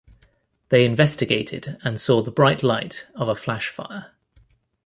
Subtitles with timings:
[0.69, 4.13] They investigated and saw the bright light of a flash fire.